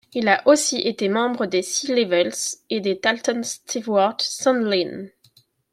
Il 0.13 0.27
a 0.29 0.41
aussi 0.47 0.77
été 0.79 1.09
membre 1.09 1.45
des 1.45 1.61
Sea 1.61 1.93
Level 1.93 2.33
et 2.71 2.79
des 2.81 2.99
Talton 2.99 3.43
Stewart 3.43 4.17
Sandlin. 4.19 5.09